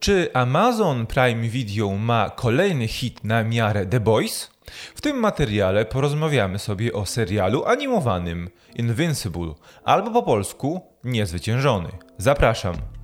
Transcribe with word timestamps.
Czy 0.00 0.30
Amazon 0.34 1.06
Prime 1.06 1.48
Video 1.48 1.90
ma 1.90 2.30
kolejny 2.30 2.88
hit 2.88 3.24
na 3.24 3.44
miarę 3.44 3.86
The 3.86 4.00
Boys? 4.00 4.50
W 4.94 5.00
tym 5.00 5.16
materiale 5.16 5.84
porozmawiamy 5.84 6.58
sobie 6.58 6.92
o 6.92 7.06
serialu 7.06 7.64
animowanym 7.64 8.50
Invincible, 8.76 9.54
albo 9.84 10.10
po 10.10 10.22
polsku 10.22 10.80
Niezwyciężony. 11.04 11.88
Zapraszam. 12.18 12.99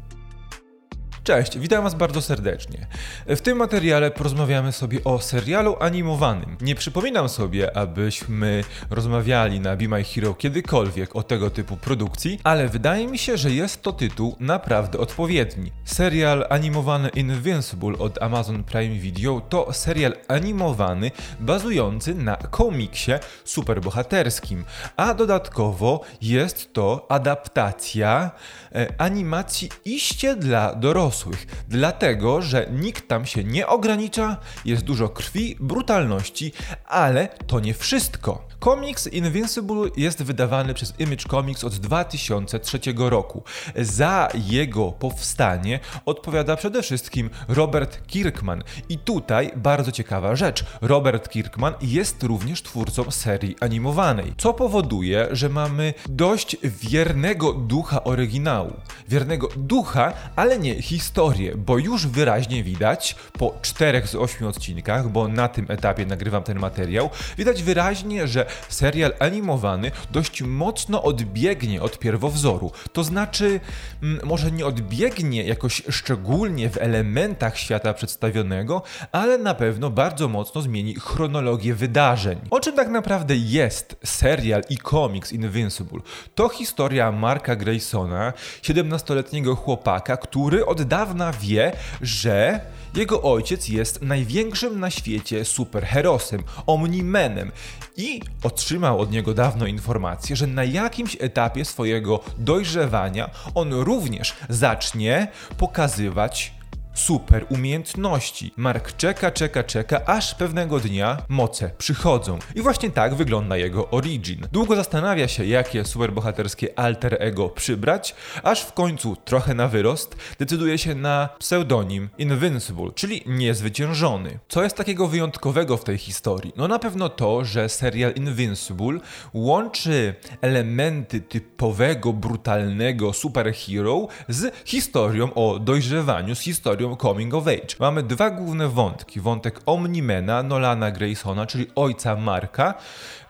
Cześć, 1.27 1.59
witam 1.59 1.85
Was 1.85 1.95
bardzo 1.95 2.23
serdecznie. 2.23 2.87
W 3.26 3.40
tym 3.40 3.58
materiale 3.58 4.11
porozmawiamy 4.11 4.72
sobie 4.72 5.04
o 5.04 5.19
serialu 5.19 5.76
animowanym. 5.81 6.56
Nie 6.61 6.75
przypominam 6.75 7.29
sobie, 7.29 7.76
abyśmy 7.76 8.65
rozmawiali 8.90 9.61
na 9.61 9.76
Be 9.76 9.89
My 9.89 10.04
Hero 10.04 10.35
kiedykolwiek 10.35 11.17
o 11.17 11.22
tego 11.22 11.51
typu 11.51 11.76
produkcji, 11.76 12.40
ale 12.44 12.69
wydaje 12.69 13.07
mi 13.07 13.19
się, 13.19 13.37
że 13.37 13.51
jest 13.51 13.83
to 13.83 13.93
tytuł 13.93 14.37
naprawdę 14.40 14.99
odpowiedni. 14.99 15.72
Serial 15.85 16.47
animowany 16.51 17.09
Invincible 17.09 17.98
od 17.98 18.23
Amazon 18.23 18.65
Prime 18.65 18.95
Video 18.95 19.41
to 19.49 19.73
serial 19.73 20.16
animowany 20.29 21.11
bazujący 21.41 22.15
na 22.15 22.37
komiksie 22.37 23.13
superbohaterskim, 23.45 24.65
a 24.97 25.15
dodatkowo 25.15 26.01
jest 26.23 26.73
to 26.73 27.07
adaptacja 27.09 28.30
e, 28.74 28.95
animacji 28.99 29.69
iście 29.85 30.37
dla 30.37 30.74
dorosłych 30.74 31.16
dorosłych, 31.16 31.47
dlatego 31.69 32.43
że 32.43 32.66
nikt 32.73 33.09
tam 33.09 33.27
się 33.27 33.45
nie 33.45 33.66
ogranicza, 33.66 34.37
jest 34.65 34.84
dużo 34.84 35.09
krwi, 35.09 35.57
brutalności, 35.61 36.52
ale 36.87 37.29
to 37.47 37.61
nie 37.61 37.74
wszystko. 37.74 38.46
Komiks 38.59 39.06
Invincible 39.06 39.91
jest 39.96 40.23
wydawany 40.23 40.74
przez 40.74 41.01
Image 41.01 41.24
Comics 41.30 41.65
od 41.65 41.77
2003 41.77 42.79
roku. 42.96 43.42
Za 43.77 44.29
jego 44.34 44.92
powstanie 44.92 45.80
odpowiada 46.06 46.56
przede 46.56 46.82
wszystkim 46.82 47.30
Robert 47.48 48.06
Kirkman. 48.06 48.65
I 48.88 48.98
tutaj 48.98 49.51
bardzo 49.56 49.92
ciekawa 49.92 50.37
rzecz. 50.37 50.65
Robert 50.80 51.29
Kirkman 51.29 51.74
jest 51.82 52.23
również 52.23 52.63
twórcą 52.63 53.10
serii 53.10 53.57
animowanej, 53.60 54.35
co 54.38 54.54
powoduje, 54.54 55.29
że 55.30 55.48
mamy 55.48 55.95
dość 56.09 56.57
wiernego 56.63 57.52
ducha 57.52 58.04
oryginału. 58.04 58.73
Wiernego 59.09 59.48
ducha, 59.57 60.13
ale 60.37 60.59
nie 60.59 60.82
historię, 60.82 61.54
bo 61.57 61.79
już 61.79 62.07
wyraźnie 62.07 62.65
widać 62.65 63.16
po 63.32 63.59
czterech 63.63 64.08
z 64.08 64.14
ośmiu 64.14 64.48
odcinkach, 64.48 65.08
bo 65.08 65.28
na 65.28 65.48
tym 65.48 65.66
etapie 65.68 66.06
nagrywam 66.06 66.42
ten 66.42 66.58
materiał, 66.58 67.10
widać 67.38 67.62
wyraźnie, 67.62 68.28
że 68.28 68.45
serial 68.69 69.12
animowany 69.19 69.91
dość 70.11 70.42
mocno 70.42 71.02
odbiegnie 71.02 71.83
od 71.83 71.98
pierwowzoru. 71.98 72.72
To 72.92 73.05
znaczy, 73.05 73.61
mm, 74.03 74.20
może 74.25 74.50
nie 74.50 74.66
odbiegnie 74.66 75.44
jakoś 75.44 75.83
szczególnie 75.88 76.70
w 76.70 76.78
elementach 76.78 77.58
świata 77.58 77.94
przedstawionego, 77.94 78.83
ale 79.12 79.38
na 79.38 79.55
pewno 79.55 79.91
bardzo 79.91 80.28
mocno 80.28 80.62
zmieni 80.62 80.94
chronologię 80.94 81.75
wydarzeń. 81.75 82.38
O 82.50 82.61
czym 82.61 82.77
tak 82.77 82.88
naprawdę 82.88 83.36
jest 83.36 83.97
serial 84.05 84.62
i 84.69 84.77
komiks 84.77 85.33
Invincible? 85.33 86.00
To 86.34 86.48
historia 86.48 87.12
Marka 87.12 87.56
Graysona, 87.56 88.33
17-letniego 88.62 89.56
chłopaka, 89.56 90.16
który 90.16 90.66
od 90.66 90.83
dawna 90.83 91.33
wie, 91.33 91.72
że 92.03 92.60
jego 92.94 93.22
ojciec 93.22 93.69
jest 93.69 94.03
największym 94.03 94.81
na 94.81 94.91
świecie 94.91 95.44
superherosem, 95.44 96.42
Omnimenem 96.66 97.53
i 97.97 98.20
otrzymał 98.42 99.00
od 99.00 99.11
niego 99.11 99.34
dawno 99.34 99.66
informację, 99.66 100.36
że 100.36 100.47
na 100.47 100.64
jakimś 100.64 101.16
etapie 101.20 101.64
swojego 101.64 102.20
dojrzewania 102.38 103.30
on 103.55 103.72
również 103.72 104.34
zacznie 104.48 105.28
pokazywać 105.58 106.55
super 106.97 107.47
umiejętności. 107.48 108.52
Mark 108.56 108.97
czeka, 108.97 109.30
czeka, 109.30 109.64
czeka, 109.64 110.05
aż 110.06 110.34
pewnego 110.34 110.80
dnia 110.80 111.16
moce 111.28 111.70
przychodzą. 111.78 112.38
I 112.55 112.62
właśnie 112.62 112.91
tak 112.91 113.14
wygląda 113.14 113.56
jego 113.56 113.91
origin. 113.91 114.47
Długo 114.53 114.76
zastanawia 114.76 115.28
się, 115.28 115.44
jakie 115.44 115.84
superbohaterskie 115.84 116.78
alter 116.78 117.16
ego 117.20 117.48
przybrać, 117.48 118.15
aż 118.43 118.60
w 118.60 118.72
końcu, 118.72 119.16
trochę 119.25 119.54
na 119.54 119.69
wyrost, 119.69 120.16
decyduje 120.38 120.78
się 120.78 120.94
na 120.94 121.28
pseudonim 121.38 122.09
Invincible, 122.19 122.91
czyli 122.94 123.22
niezwyciężony. 123.26 124.38
Co 124.49 124.62
jest 124.62 124.76
takiego 124.76 125.09
wyjątkowego 125.09 125.76
w 125.76 125.84
tej 125.84 125.99
historii? 125.99 126.53
No 126.56 126.69
na 126.69 126.78
pewno 126.78 127.09
to, 127.09 127.44
że 127.44 127.69
serial 127.69 128.12
Invincible 128.15 128.99
łączy 129.34 130.15
elementy 130.41 131.20
typowego, 131.20 132.12
brutalnego 132.12 133.12
superhero 133.12 134.09
z 134.28 134.54
historią 134.65 135.34
o 135.34 135.59
dojrzewaniu, 135.59 136.34
z 136.34 136.41
historią 136.41 136.85
coming 136.97 137.34
of 137.34 137.47
age. 137.47 137.76
Mamy 137.80 138.02
dwa 138.02 138.30
główne 138.30 138.69
wątki. 138.69 139.20
Wątek 139.20 139.60
Omnimena, 139.66 140.42
Nolana 140.42 140.91
Graysona, 140.91 141.47
czyli 141.47 141.66
ojca 141.74 142.16
Marka, 142.16 142.74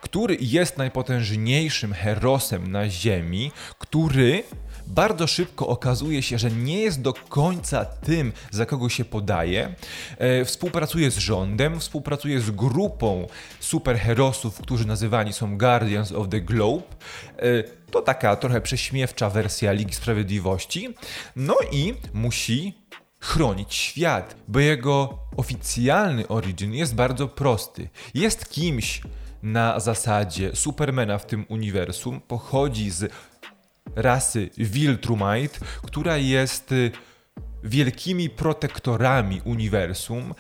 który 0.01 0.37
jest 0.41 0.79
najpotężniejszym 0.79 1.93
herosem 1.93 2.73
na 2.73 2.91
Ziemi, 2.91 3.53
który 3.79 4.43
bardzo 4.87 5.27
szybko 5.27 5.67
okazuje 5.67 6.23
się, 6.23 6.39
że 6.39 6.51
nie 6.51 6.81
jest 6.81 7.03
do 7.03 7.13
końca 7.13 7.85
tym, 7.85 8.33
za 8.51 8.67
kogo 8.67 8.89
się 8.89 9.05
podaje. 9.05 9.75
E, 10.19 10.45
współpracuje 10.45 11.11
z 11.11 11.19
rządem, 11.19 11.81
współpracuje 11.81 12.41
z 12.41 12.51
grupą 12.51 13.27
superherosów, 13.61 14.61
którzy 14.61 14.87
nazywani 14.87 15.33
są 15.33 15.59
Guardians 15.59 16.13
of 16.13 16.29
the 16.29 16.41
Globe. 16.41 16.83
E, 17.39 17.43
to 17.91 18.03
taka 18.03 18.37
trochę 18.37 18.61
prześmiewcza 18.61 19.31
wersja 19.31 19.73
Ligi 19.73 19.95
Sprawiedliwości. 19.95 20.95
No 21.37 21.57
i 21.73 21.95
musi 22.15 22.75
chronić 23.21 23.75
świat, 23.75 24.37
bo 24.49 24.61
jego 24.61 25.19
oficjalny 25.37 26.29
origin 26.29 26.75
jest 26.75 26.95
bardzo 26.95 27.29
prosty. 27.29 27.89
Jest 28.15 28.51
kimś 28.51 29.01
na 29.43 29.81
zasadzie 29.81 30.57
Supermana 30.57 31.19
w 31.19 31.27
tym 31.27 31.47
uniwersum, 31.49 32.21
pochodzi 32.21 32.91
z 32.91 33.13
rasy 33.97 34.51
Viltrumite, 34.59 35.59
która 35.83 36.17
jest 36.17 36.73
y, 36.73 36.91
wielkimi 37.65 38.31
protektorami 38.31 39.41
uniwersum 39.45 40.35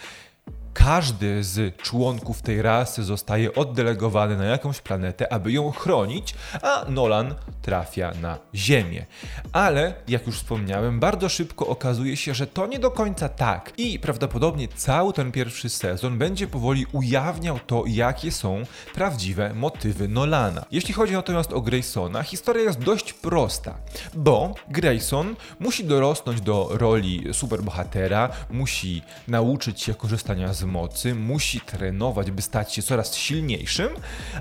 każdy 0.76 1.44
z 1.44 1.76
członków 1.76 2.42
tej 2.42 2.62
rasy 2.62 3.04
zostaje 3.04 3.54
oddelegowany 3.54 4.36
na 4.36 4.44
jakąś 4.44 4.80
planetę, 4.80 5.32
aby 5.32 5.52
ją 5.52 5.70
chronić, 5.70 6.34
a 6.62 6.84
Nolan 6.88 7.34
trafia 7.62 8.12
na 8.22 8.38
Ziemię. 8.54 9.06
Ale, 9.52 9.94
jak 10.08 10.26
już 10.26 10.36
wspomniałem, 10.36 11.00
bardzo 11.00 11.28
szybko 11.28 11.66
okazuje 11.66 12.16
się, 12.16 12.34
że 12.34 12.46
to 12.46 12.66
nie 12.66 12.78
do 12.78 12.90
końca 12.90 13.28
tak 13.28 13.72
i 13.76 13.98
prawdopodobnie 13.98 14.68
cały 14.68 15.12
ten 15.12 15.32
pierwszy 15.32 15.68
sezon 15.68 16.18
będzie 16.18 16.46
powoli 16.46 16.86
ujawniał 16.92 17.58
to, 17.66 17.84
jakie 17.86 18.32
są 18.32 18.62
prawdziwe 18.94 19.54
motywy 19.54 20.08
Nolana. 20.08 20.64
Jeśli 20.70 20.94
chodzi 20.94 21.12
natomiast 21.12 21.52
o 21.52 21.60
Graysona, 21.60 22.22
historia 22.22 22.62
jest 22.62 22.78
dość 22.78 23.12
prosta, 23.12 23.74
bo 24.14 24.54
Grayson 24.68 25.36
musi 25.60 25.84
dorosnąć 25.84 26.40
do 26.40 26.68
roli 26.70 27.24
superbohatera, 27.32 28.28
musi 28.50 29.02
nauczyć 29.28 29.82
się 29.82 29.94
korzystania 29.94 30.54
z 30.54 30.65
mocy, 30.66 31.14
musi 31.14 31.60
trenować, 31.60 32.30
by 32.30 32.42
stać 32.42 32.74
się 32.74 32.82
coraz 32.82 33.14
silniejszym, 33.14 33.88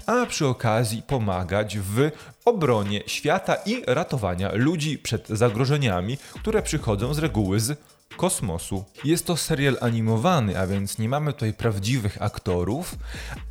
a 0.05 0.25
przy 0.25 0.47
okazji 0.47 1.01
pomagać 1.01 1.77
w 1.77 2.11
obronie 2.45 3.01
świata 3.07 3.55
i 3.55 3.83
ratowania 3.87 4.51
ludzi 4.53 4.97
przed 4.97 5.29
zagrożeniami, 5.29 6.17
które 6.41 6.61
przychodzą 6.61 7.13
z 7.13 7.19
reguły 7.19 7.59
z 7.59 7.79
kosmosu. 8.15 8.85
Jest 9.03 9.25
to 9.25 9.37
serial 9.37 9.77
animowany, 9.81 10.59
a 10.59 10.67
więc 10.67 10.97
nie 10.97 11.09
mamy 11.09 11.33
tutaj 11.33 11.53
prawdziwych 11.53 12.21
aktorów, 12.21 12.95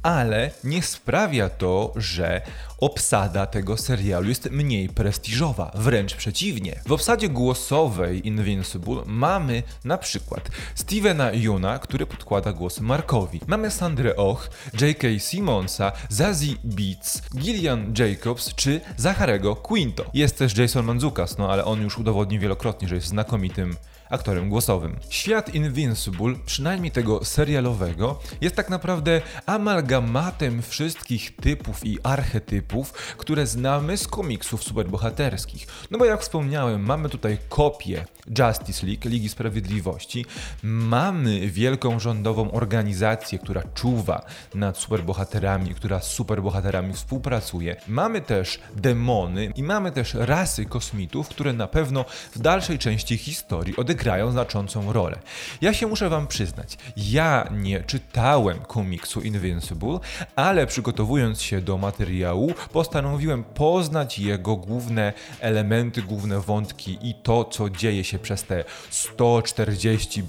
ale 0.02 0.50
nie 0.64 0.82
sprawia 0.82 1.48
to, 1.48 1.92
że 1.96 2.40
obsada 2.78 3.46
tego 3.46 3.76
serialu 3.76 4.28
jest 4.28 4.50
mniej 4.50 4.88
prestiżowa, 4.88 5.70
wręcz 5.74 6.14
przeciwnie. 6.14 6.80
W 6.86 6.92
obsadzie 6.92 7.28
głosowej 7.28 8.26
Invincible 8.26 9.02
mamy 9.06 9.62
na 9.84 9.98
przykład 9.98 10.50
Stevena 10.74 11.32
Yuna, 11.32 11.78
który 11.78 12.06
podkłada 12.06 12.52
głos 12.52 12.80
Markowi. 12.80 13.40
Mamy 13.46 13.70
Sandrę 13.70 14.16
Och, 14.16 14.50
J.K. 14.80 15.08
Simonsa, 15.18 15.92
Zazie 16.08 16.54
Beats, 16.64 17.22
Gillian 17.36 17.94
Jacobs 17.98 18.54
czy 18.54 18.80
Zacharego 18.96 19.56
Quinto. 19.56 20.04
Jest 20.14 20.38
też 20.38 20.56
Jason 20.56 20.84
Manzukas, 20.84 21.38
no 21.38 21.52
ale 21.52 21.64
on 21.64 21.82
już 21.82 21.98
udowodnił 21.98 22.40
wielokrotnie, 22.40 22.88
że 22.88 22.94
jest 22.94 23.06
znakomitym 23.06 23.76
aktorem 24.14 24.48
głosowym. 24.48 24.96
Świat 25.10 25.54
Invincible, 25.54 26.34
przynajmniej 26.46 26.92
tego 26.92 27.24
serialowego, 27.24 28.20
jest 28.40 28.56
tak 28.56 28.70
naprawdę 28.70 29.20
amalgamatem 29.46 30.62
wszystkich 30.62 31.36
typów 31.36 31.86
i 31.86 31.98
archetypów, 32.02 32.92
które 32.92 33.46
znamy 33.46 33.96
z 33.96 34.08
komiksów 34.08 34.64
superbohaterskich. 34.64 35.66
No 35.90 35.98
bo 35.98 36.04
jak 36.04 36.20
wspomniałem, 36.20 36.82
mamy 36.82 37.08
tutaj 37.08 37.38
kopię 37.48 38.04
Justice 38.38 38.86
League, 38.86 39.08
Ligi 39.08 39.28
Sprawiedliwości, 39.28 40.26
mamy 40.62 41.50
wielką 41.50 42.00
rządową 42.00 42.50
organizację, 42.50 43.38
która 43.38 43.62
czuwa 43.74 44.26
nad 44.54 44.78
superbohaterami, 44.78 45.74
która 45.74 46.00
z 46.00 46.10
superbohaterami 46.10 46.92
współpracuje. 46.92 47.76
Mamy 47.88 48.20
też 48.20 48.58
demony 48.76 49.52
i 49.56 49.62
mamy 49.62 49.92
też 49.92 50.14
rasy 50.14 50.64
kosmitów, 50.64 51.28
które 51.28 51.52
na 51.52 51.66
pewno 51.66 52.04
w 52.34 52.38
dalszej 52.38 52.78
części 52.78 53.16
historii 53.16 53.76
odegrają 53.76 54.03
grają 54.04 54.30
znaczącą 54.30 54.92
rolę. 54.92 55.18
Ja 55.60 55.74
się 55.74 55.86
muszę 55.86 56.08
wam 56.08 56.26
przyznać, 56.26 56.78
ja 56.96 57.48
nie 57.52 57.80
czytałem 57.80 58.58
komiksu 58.58 59.20
Invincible, 59.20 59.98
ale 60.36 60.66
przygotowując 60.66 61.42
się 61.42 61.60
do 61.60 61.78
materiału, 61.78 62.54
postanowiłem 62.72 63.44
poznać 63.44 64.18
jego 64.18 64.56
główne 64.56 65.12
elementy, 65.40 66.02
główne 66.02 66.40
wątki 66.40 66.98
i 67.02 67.14
to, 67.14 67.44
co 67.44 67.70
dzieje 67.70 68.04
się 68.04 68.18
przez 68.18 68.42
te 68.44 68.64
140, 68.90 70.22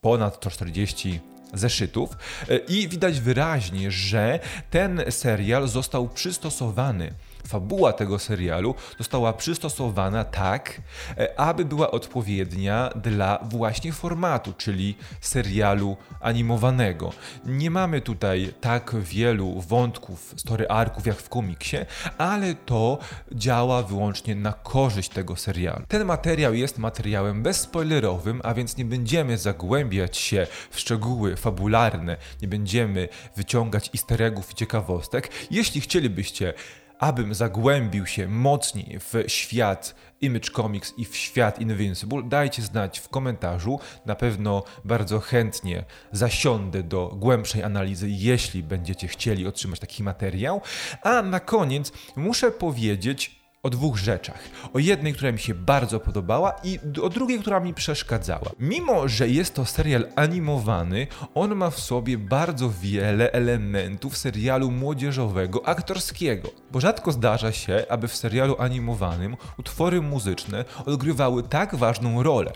ponad 0.00 0.34
140 0.36 1.20
zeszytów 1.52 2.10
e, 2.48 2.56
i 2.56 2.88
widać 2.88 3.20
wyraźnie, 3.20 3.90
że 3.90 4.40
ten 4.70 5.02
serial 5.10 5.68
został 5.68 6.08
przystosowany 6.08 7.14
fabuła 7.46 7.92
tego 7.92 8.18
serialu 8.18 8.74
została 8.98 9.32
przystosowana 9.32 10.24
tak, 10.24 10.80
e, 11.18 11.40
aby 11.40 11.64
była 11.64 11.90
odpowiednia 11.90 12.90
dla 12.96 13.38
właśnie 13.42 13.92
formatu, 13.92 14.52
czyli 14.52 14.96
serialu 15.20 15.96
animowanego. 16.20 17.12
Nie 17.44 17.70
mamy 17.70 18.00
tutaj 18.00 18.54
tak 18.60 18.96
wielu 19.00 19.60
wątków, 19.60 20.34
story 20.36 20.68
arków 20.68 21.06
jak 21.06 21.16
w 21.16 21.28
komiksie, 21.28 21.76
ale 22.18 22.54
to 22.54 22.98
działa 23.32 23.82
wyłącznie 23.82 24.34
na 24.34 24.52
korzyść 24.52 25.08
tego 25.08 25.36
serialu. 25.36 25.82
Ten 25.88 26.04
materiał 26.04 26.54
jest 26.54 26.78
materiałem 26.78 27.42
bezspoilerowym, 27.42 28.40
a 28.44 28.54
więc 28.54 28.76
nie 28.76 28.84
będziemy 28.84 29.38
zagłębiać 29.38 30.16
się 30.16 30.46
w 30.70 30.80
szczegóły 30.80 31.36
fabularne, 31.36 32.16
nie 32.42 32.48
będziemy 32.48 33.08
wyciągać 33.36 33.90
easter 33.94 34.22
eggów 34.22 34.52
i 34.52 34.54
ciekawostek. 34.54 35.30
Jeśli 35.50 35.80
chcielibyście 35.80 36.54
abym 36.98 37.34
zagłębił 37.34 38.06
się 38.06 38.28
mocniej 38.28 38.98
w 39.00 39.24
świat 39.26 39.94
Image 40.20 40.50
Comics 40.50 40.94
i 40.96 41.04
w 41.04 41.16
świat 41.16 41.60
Invincible, 41.60 42.22
dajcie 42.22 42.62
znać 42.62 42.98
w 42.98 43.08
komentarzu. 43.08 43.80
Na 44.06 44.14
pewno 44.14 44.62
bardzo 44.84 45.20
chętnie 45.20 45.84
zasiądę 46.12 46.82
do 46.82 47.06
głębszej 47.16 47.62
analizy, 47.62 48.06
jeśli 48.10 48.62
będziecie 48.62 49.08
chcieli 49.08 49.46
otrzymać 49.46 49.80
taki 49.80 50.02
materiał. 50.02 50.60
A 51.02 51.22
na 51.22 51.40
koniec 51.40 51.92
muszę 52.16 52.50
powiedzieć, 52.50 53.43
o 53.64 53.70
dwóch 53.70 53.96
rzeczach. 53.98 54.38
O 54.74 54.78
jednej, 54.78 55.14
która 55.14 55.32
mi 55.32 55.38
się 55.38 55.54
bardzo 55.54 56.00
podobała 56.00 56.52
i 56.64 56.78
o 57.02 57.08
drugiej, 57.08 57.38
która 57.38 57.60
mi 57.60 57.74
przeszkadzała. 57.74 58.50
Mimo, 58.60 59.08
że 59.08 59.28
jest 59.28 59.54
to 59.54 59.64
serial 59.64 60.06
animowany, 60.16 61.06
on 61.34 61.54
ma 61.54 61.70
w 61.70 61.78
sobie 61.78 62.18
bardzo 62.18 62.70
wiele 62.80 63.32
elementów 63.32 64.16
serialu 64.16 64.70
młodzieżowego, 64.70 65.68
aktorskiego. 65.68 66.50
Bo 66.70 66.80
rzadko 66.80 67.12
zdarza 67.12 67.52
się, 67.52 67.86
aby 67.88 68.08
w 68.08 68.16
serialu 68.16 68.56
animowanym 68.58 69.36
utwory 69.58 70.00
muzyczne 70.02 70.64
odgrywały 70.86 71.42
tak 71.42 71.74
ważną 71.74 72.22
rolę. 72.22 72.52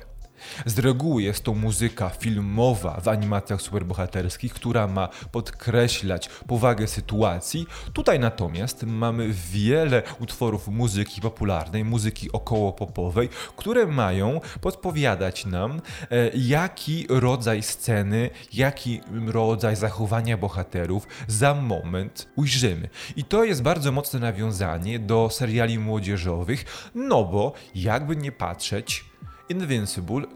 Z 0.67 0.79
reguły 0.79 1.23
jest 1.23 1.45
to 1.45 1.55
muzyka 1.55 2.09
filmowa 2.09 3.01
w 3.01 3.09
animacjach 3.09 3.63
superbohaterskich, 3.63 4.55
która 4.55 4.87
ma 4.87 5.09
podkreślać 5.33 6.29
powagę 6.47 6.87
sytuacji. 6.87 7.67
Tutaj 7.93 8.21
natomiast 8.21 8.83
mamy 8.83 9.29
wiele 9.53 10.03
utworów 10.21 10.69
muzyki 10.69 11.21
popularnej, 11.21 11.85
muzyki 11.85 12.33
okołopopowej, 12.33 13.29
które 13.57 13.87
mają 13.87 14.41
podpowiadać 14.61 15.47
nam, 15.47 15.81
e, 16.11 16.31
jaki 16.35 17.07
rodzaj 17.09 17.63
sceny, 17.63 18.31
jaki 18.53 19.01
rodzaj 19.27 19.77
zachowania 19.77 20.37
bohaterów 20.37 21.07
za 21.27 21.55
moment 21.55 22.29
ujrzymy. 22.37 22.89
I 23.17 23.25
to 23.25 23.45
jest 23.45 23.63
bardzo 23.63 23.93
mocne 23.93 24.21
nawiązanie 24.21 24.99
do 24.99 25.31
seriali 25.31 25.79
młodzieżowych, 25.79 26.91
no 26.95 27.25
bo 27.25 27.53
jakby 27.75 28.17
nie 28.17 28.33
patrzeć, 28.33 29.05
Invincible 29.49 30.27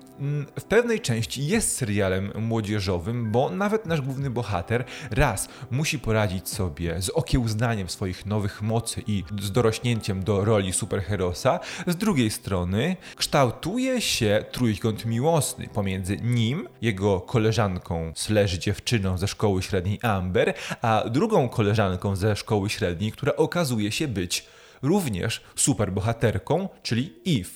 w 0.58 0.64
pewnej 0.64 1.00
części 1.00 1.46
jest 1.46 1.76
serialem 1.76 2.32
młodzieżowym, 2.34 3.32
bo 3.32 3.50
nawet 3.50 3.86
nasz 3.86 4.00
główny 4.00 4.30
bohater 4.30 4.84
raz 5.10 5.48
musi 5.70 5.98
poradzić 5.98 6.48
sobie 6.48 7.02
z 7.02 7.08
okiełznaniem 7.08 7.88
swoich 7.88 8.26
nowych 8.26 8.62
mocy 8.62 9.02
i 9.06 9.24
z 9.40 9.52
dorośnięciem 9.52 10.24
do 10.24 10.44
roli 10.44 10.72
superherosa, 10.72 11.60
z 11.86 11.96
drugiej 11.96 12.30
strony 12.30 12.96
kształtuje 13.16 14.00
się 14.00 14.44
trójkąt 14.52 15.04
miłosny 15.04 15.68
pomiędzy 15.74 16.16
nim, 16.16 16.68
jego 16.82 17.20
koleżanką 17.20 18.12
slash 18.16 18.52
dziewczyną 18.52 19.18
ze 19.18 19.28
szkoły 19.28 19.62
średniej 19.62 19.98
Amber, 20.02 20.54
a 20.82 21.04
drugą 21.10 21.48
koleżanką 21.48 22.16
ze 22.16 22.36
szkoły 22.36 22.70
średniej, 22.70 23.12
która 23.12 23.36
okazuje 23.36 23.92
się 23.92 24.08
być 24.08 24.46
również 24.82 25.42
superbohaterką, 25.56 26.68
czyli 26.82 27.12
Eve. 27.26 27.50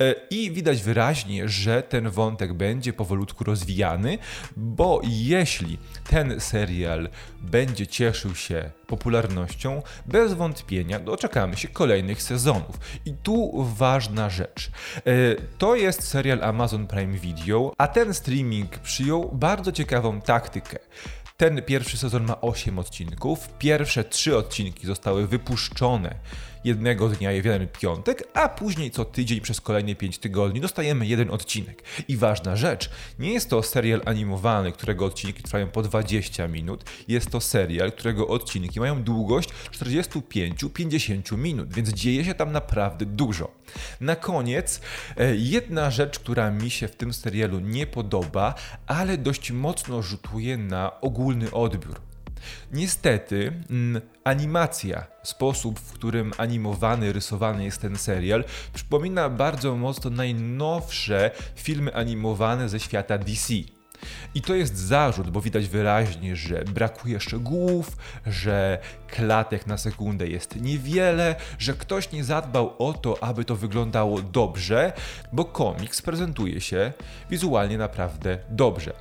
E, 0.00 0.14
I 0.30 0.50
widać 0.50 0.82
wyraźnie, 0.82 1.48
że 1.48 1.82
ten 1.82 2.10
wątek 2.10 2.52
będzie 2.52 2.92
powolutku 2.92 3.44
rozwijany, 3.44 4.18
bo 4.56 5.00
jeśli 5.04 5.78
ten 6.10 6.40
serial 6.40 7.08
będzie 7.40 7.86
cieszył 7.86 8.34
się 8.34 8.70
popularnością, 8.86 9.82
bez 10.06 10.32
wątpienia 10.32 10.98
doczekamy 11.00 11.56
się 11.56 11.68
kolejnych 11.68 12.22
sezonów. 12.22 12.78
I 13.06 13.14
tu 13.22 13.64
ważna 13.76 14.30
rzecz. 14.30 14.70
E, 14.96 15.02
to 15.58 15.74
jest 15.74 16.08
serial 16.08 16.44
Amazon 16.44 16.86
Prime 16.86 17.18
Video, 17.18 17.72
a 17.78 17.88
ten 17.88 18.14
streaming 18.14 18.78
przyjął 18.78 19.30
bardzo 19.32 19.72
ciekawą 19.72 20.20
taktykę. 20.20 20.78
Ten 21.36 21.62
pierwszy 21.62 21.98
sezon 21.98 22.24
ma 22.24 22.40
8 22.40 22.78
odcinków. 22.78 23.48
Pierwsze 23.58 24.04
3 24.04 24.36
odcinki 24.36 24.86
zostały 24.86 25.26
wypuszczone 25.26 26.14
jednego 26.64 27.08
dnia 27.08 27.32
jeden 27.32 27.68
piątek, 27.68 28.28
a 28.34 28.48
później 28.48 28.90
co 28.90 29.04
tydzień 29.04 29.40
przez 29.40 29.60
kolejne 29.60 29.94
5 29.94 30.18
tygodni 30.18 30.60
dostajemy 30.60 31.06
jeden 31.06 31.30
odcinek. 31.30 31.82
I 32.08 32.16
ważna 32.16 32.56
rzecz, 32.56 32.90
nie 33.18 33.32
jest 33.32 33.50
to 33.50 33.62
serial 33.62 34.02
animowany, 34.04 34.72
którego 34.72 35.04
odcinki 35.04 35.42
trwają 35.42 35.68
po 35.68 35.82
20 35.82 36.48
minut, 36.48 36.84
jest 37.08 37.30
to 37.30 37.40
serial, 37.40 37.92
którego 37.92 38.28
odcinki 38.28 38.80
mają 38.80 39.02
długość 39.02 39.48
45-50 39.72 41.38
minut, 41.38 41.74
więc 41.74 41.88
dzieje 41.88 42.24
się 42.24 42.34
tam 42.34 42.52
naprawdę 42.52 43.06
dużo. 43.06 43.50
Na 44.00 44.16
koniec, 44.16 44.80
e, 45.16 45.36
jedna 45.36 45.90
rzecz, 45.90 46.18
która 46.18 46.50
mi 46.50 46.70
się 46.70 46.88
w 46.88 46.96
tym 46.96 47.12
serialu 47.12 47.60
nie 47.60 47.86
podoba, 47.86 48.54
ale 48.86 49.18
dość 49.18 49.50
mocno 49.50 50.02
rzutuje 50.02 50.56
na 50.56 51.00
ogólny 51.00 51.50
odbiór. 51.50 52.11
Niestety, 52.72 53.52
mm, 53.70 54.02
animacja, 54.24 55.06
sposób, 55.22 55.80
w 55.80 55.92
którym 55.92 56.32
animowany, 56.36 57.12
rysowany 57.12 57.64
jest 57.64 57.80
ten 57.80 57.96
serial, 57.96 58.44
przypomina 58.74 59.28
bardzo 59.28 59.76
mocno 59.76 60.10
najnowsze 60.10 61.30
filmy 61.54 61.94
animowane 61.94 62.68
ze 62.68 62.80
świata 62.80 63.18
DC. 63.18 63.54
I 64.34 64.42
to 64.42 64.54
jest 64.54 64.76
zarzut, 64.78 65.30
bo 65.30 65.40
widać 65.40 65.68
wyraźnie, 65.68 66.36
że 66.36 66.64
brakuje 66.64 67.20
szczegółów, 67.20 67.96
że 68.26 68.78
klatek 69.08 69.66
na 69.66 69.78
sekundę 69.78 70.26
jest 70.26 70.60
niewiele, 70.60 71.36
że 71.58 71.74
ktoś 71.74 72.12
nie 72.12 72.24
zadbał 72.24 72.74
o 72.78 72.92
to, 72.92 73.22
aby 73.22 73.44
to 73.44 73.56
wyglądało 73.56 74.22
dobrze, 74.22 74.92
bo 75.32 75.44
komiks 75.44 76.02
prezentuje 76.02 76.60
się 76.60 76.92
wizualnie 77.30 77.78
naprawdę 77.78 78.38
dobrze. 78.50 78.92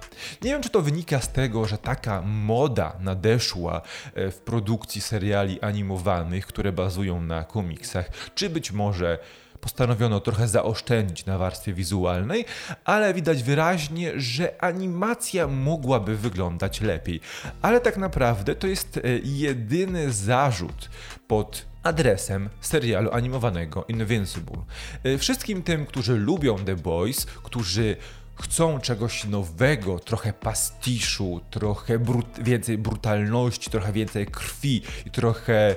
Nie 0.41 0.51
wiem, 0.51 0.61
czy 0.61 0.69
to 0.69 0.81
wynika 0.81 1.19
z 1.19 1.31
tego, 1.31 1.65
że 1.65 1.77
taka 1.77 2.21
moda 2.21 2.93
nadeszła 2.99 3.81
e, 4.13 4.31
w 4.31 4.37
produkcji 4.37 5.01
seriali 5.01 5.61
animowanych, 5.61 6.45
które 6.45 6.71
bazują 6.71 7.21
na 7.21 7.43
komiksach, 7.43 8.09
czy 8.35 8.49
być 8.49 8.71
może 8.71 9.19
postanowiono 9.61 10.19
trochę 10.19 10.47
zaoszczędzić 10.47 11.25
na 11.25 11.37
warstwie 11.37 11.73
wizualnej, 11.73 12.45
ale 12.85 13.13
widać 13.13 13.43
wyraźnie, 13.43 14.11
że 14.15 14.63
animacja 14.63 15.47
mogłaby 15.47 16.17
wyglądać 16.17 16.81
lepiej. 16.81 17.21
Ale 17.61 17.81
tak 17.81 17.97
naprawdę 17.97 18.55
to 18.55 18.67
jest 18.67 18.97
e, 18.97 19.01
jedyny 19.23 20.11
zarzut 20.11 20.89
pod 21.27 21.65
adresem 21.83 22.49
serialu 22.61 23.11
animowanego 23.11 23.85
Invincible. 23.87 24.63
E, 25.03 25.17
wszystkim 25.17 25.63
tym, 25.63 25.85
którzy 25.85 26.13
lubią 26.13 26.57
The 26.57 26.75
Boys, 26.75 27.25
którzy 27.25 27.97
chcą 28.41 28.79
czegoś 28.79 29.25
nowego, 29.25 29.99
trochę 29.99 30.33
pastiszu, 30.33 31.41
trochę 31.51 31.99
brut 31.99 32.39
więcej 32.43 32.77
brutalności, 32.77 33.69
trochę 33.69 33.93
więcej 33.93 34.25
krwi 34.25 34.81
i 35.05 35.11
trochę 35.11 35.75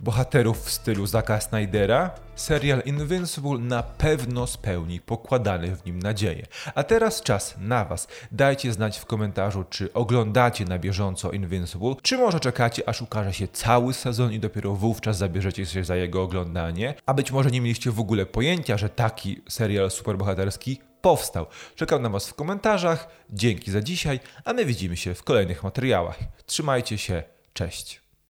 bohaterów 0.00 0.64
w 0.64 0.70
stylu 0.70 1.06
Zaka 1.06 1.40
Snydera, 1.40 2.10
serial 2.34 2.82
Invincible 2.84 3.58
na 3.58 3.82
pewno 3.82 4.46
spełni 4.46 5.00
pokładane 5.00 5.76
w 5.76 5.84
nim 5.84 5.98
nadzieje. 5.98 6.46
A 6.74 6.82
teraz 6.82 7.22
czas 7.22 7.54
na 7.58 7.84
Was. 7.84 8.08
Dajcie 8.32 8.72
znać 8.72 8.98
w 8.98 9.06
komentarzu, 9.06 9.64
czy 9.70 9.92
oglądacie 9.92 10.64
na 10.64 10.78
bieżąco 10.78 11.30
Invincible, 11.30 11.94
czy 12.02 12.18
może 12.18 12.40
czekacie, 12.40 12.88
aż 12.88 13.02
ukaże 13.02 13.32
się 13.32 13.48
cały 13.48 13.94
sezon 13.94 14.32
i 14.32 14.40
dopiero 14.40 14.74
wówczas 14.74 15.16
zabierzecie 15.16 15.66
się 15.66 15.84
za 15.84 15.96
jego 15.96 16.22
oglądanie, 16.22 16.94
a 17.06 17.14
być 17.14 17.32
może 17.32 17.50
nie 17.50 17.60
mieliście 17.60 17.90
w 17.90 18.00
ogóle 18.00 18.26
pojęcia, 18.26 18.78
że 18.78 18.88
taki 18.88 19.42
serial 19.48 19.90
superbohaterski 19.90 20.80
powstał. 21.00 21.46
Czekam 21.74 22.02
na 22.02 22.08
Was 22.08 22.28
w 22.28 22.34
komentarzach. 22.34 23.08
Dzięki 23.30 23.70
za 23.70 23.80
dzisiaj, 23.80 24.20
a 24.44 24.52
my 24.52 24.64
widzimy 24.64 24.96
się 24.96 25.14
w 25.14 25.22
kolejnych 25.22 25.62
materiałach. 25.62 26.18
Trzymajcie 26.46 26.98
się, 26.98 27.22
cześć. 27.52 28.03